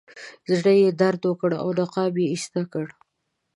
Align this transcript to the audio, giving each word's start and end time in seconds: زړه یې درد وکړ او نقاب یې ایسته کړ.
زړه 0.57 0.73
یې 0.81 0.89
درد 1.01 1.21
وکړ 1.25 1.51
او 1.61 1.67
نقاب 1.79 2.13
یې 2.21 2.27
ایسته 2.33 2.61
کړ. 2.71 2.85